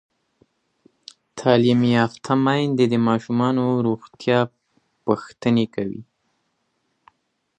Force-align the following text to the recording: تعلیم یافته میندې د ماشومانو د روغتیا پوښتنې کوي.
تعلیم 1.39 1.81
یافته 1.95 2.33
میندې 2.45 2.85
د 2.89 2.95
ماشومانو 3.07 3.63
د 3.73 3.79
روغتیا 3.87 4.39
پوښتنې 5.03 5.65
کوي. 5.75 6.01